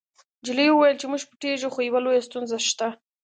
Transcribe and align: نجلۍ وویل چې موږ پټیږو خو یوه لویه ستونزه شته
نجلۍ 0.41 0.67
وویل 0.71 0.99
چې 1.01 1.05
موږ 1.11 1.21
پټیږو 1.31 1.69
خو 1.73 1.79
یوه 1.87 1.99
لویه 2.05 2.21
ستونزه 2.27 2.57
شته 2.69 2.87